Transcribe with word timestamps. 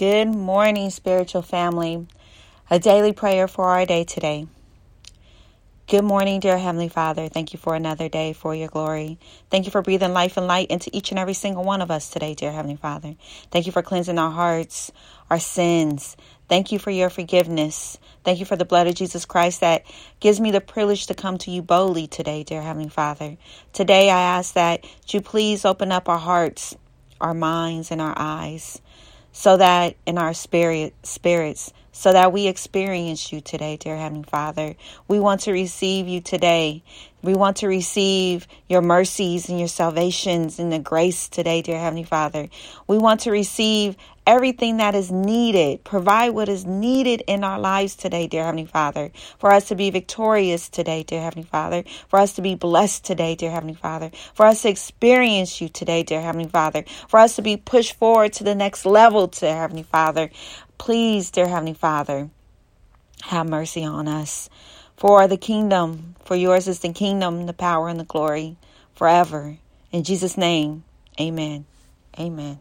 Good 0.00 0.28
morning, 0.28 0.88
spiritual 0.88 1.42
family. 1.42 2.06
A 2.70 2.78
daily 2.78 3.12
prayer 3.12 3.46
for 3.46 3.66
our 3.66 3.84
day 3.84 4.04
today. 4.04 4.46
Good 5.88 6.04
morning, 6.04 6.40
dear 6.40 6.56
Heavenly 6.56 6.88
Father. 6.88 7.28
Thank 7.28 7.52
you 7.52 7.58
for 7.58 7.74
another 7.74 8.08
day 8.08 8.32
for 8.32 8.54
your 8.54 8.68
glory. 8.68 9.18
Thank 9.50 9.66
you 9.66 9.70
for 9.70 9.82
breathing 9.82 10.14
life 10.14 10.38
and 10.38 10.46
light 10.46 10.70
into 10.70 10.88
each 10.96 11.10
and 11.10 11.18
every 11.18 11.34
single 11.34 11.64
one 11.64 11.82
of 11.82 11.90
us 11.90 12.08
today, 12.08 12.32
dear 12.32 12.50
Heavenly 12.50 12.76
Father. 12.78 13.14
Thank 13.50 13.66
you 13.66 13.72
for 13.72 13.82
cleansing 13.82 14.18
our 14.18 14.30
hearts, 14.30 14.90
our 15.28 15.38
sins. 15.38 16.16
Thank 16.48 16.72
you 16.72 16.78
for 16.78 16.90
your 16.90 17.10
forgiveness. 17.10 17.98
Thank 18.24 18.38
you 18.38 18.46
for 18.46 18.56
the 18.56 18.64
blood 18.64 18.86
of 18.86 18.94
Jesus 18.94 19.26
Christ 19.26 19.60
that 19.60 19.84
gives 20.18 20.40
me 20.40 20.50
the 20.50 20.62
privilege 20.62 21.08
to 21.08 21.14
come 21.14 21.36
to 21.36 21.50
you 21.50 21.60
boldly 21.60 22.06
today, 22.06 22.42
dear 22.42 22.62
Heavenly 22.62 22.88
Father. 22.88 23.36
Today 23.74 24.08
I 24.08 24.38
ask 24.38 24.54
that 24.54 24.82
you 25.08 25.20
please 25.20 25.66
open 25.66 25.92
up 25.92 26.08
our 26.08 26.16
hearts, 26.16 26.74
our 27.20 27.34
minds, 27.34 27.90
and 27.90 28.00
our 28.00 28.14
eyes 28.16 28.80
so 29.32 29.56
that 29.56 29.96
in 30.06 30.18
our 30.18 30.34
spirit 30.34 30.94
spirits 31.02 31.72
so 31.92 32.12
that 32.12 32.32
we 32.32 32.46
experience 32.46 33.32
you 33.32 33.40
today 33.40 33.76
dear 33.76 33.96
heavenly 33.96 34.24
father. 34.24 34.74
We 35.08 35.20
want 35.20 35.42
to 35.42 35.52
receive 35.52 36.08
you 36.08 36.20
today 36.20 36.82
we 37.22 37.34
want 37.34 37.58
to 37.58 37.68
receive 37.68 38.46
your 38.68 38.82
mercies 38.82 39.48
and 39.48 39.58
your 39.58 39.68
salvations 39.68 40.58
and 40.58 40.72
the 40.72 40.78
grace 40.78 41.28
today 41.28 41.62
dear 41.62 41.78
heavenly 41.78 42.04
father. 42.04 42.48
We 42.86 42.98
want 42.98 43.20
to 43.20 43.30
receive 43.30 43.96
everything 44.26 44.78
that 44.78 44.94
is 44.94 45.10
needed. 45.10 45.84
Provide 45.84 46.30
what 46.30 46.48
is 46.48 46.64
needed 46.66 47.22
in 47.26 47.44
our 47.44 47.58
lives 47.58 47.96
today 47.96 48.26
dear 48.26 48.44
heavenly 48.44 48.66
father. 48.66 49.10
For 49.38 49.50
us 49.52 49.68
to 49.68 49.74
be 49.74 49.90
victorious 49.90 50.68
today 50.68 51.02
dear 51.02 51.22
heavenly 51.22 51.48
father. 51.48 51.84
For 52.08 52.18
us 52.18 52.34
to 52.34 52.42
be 52.42 52.54
blessed 52.54 53.04
today 53.04 53.34
dear 53.34 53.50
heavenly 53.50 53.74
father. 53.74 54.10
For 54.34 54.46
us 54.46 54.62
to 54.62 54.68
experience 54.68 55.60
you 55.60 55.68
today 55.68 56.02
dear 56.02 56.20
heavenly 56.20 56.48
father. 56.48 56.84
For 57.08 57.18
us 57.18 57.36
to 57.36 57.42
be 57.42 57.56
pushed 57.56 57.96
forward 57.96 58.32
to 58.34 58.44
the 58.44 58.54
next 58.54 58.86
level 58.86 59.26
dear 59.28 59.56
heavenly 59.56 59.84
father. 59.84 60.30
Please, 60.78 61.30
dear 61.30 61.46
Heavenly 61.46 61.74
Father, 61.74 62.30
have 63.24 63.46
mercy 63.46 63.84
on 63.84 64.08
us. 64.08 64.48
For 65.00 65.28
the 65.28 65.38
kingdom, 65.38 66.16
for 66.26 66.36
yours 66.36 66.68
is 66.68 66.80
the 66.80 66.92
kingdom, 66.94 67.46
the 67.46 67.54
power, 67.54 67.88
and 67.88 68.00
the 68.00 68.04
glory 68.04 68.58
forever. 68.96 69.58
In 69.92 70.04
Jesus' 70.04 70.38
name, 70.38 70.84
amen. 71.20 71.66
Amen. 72.20 72.60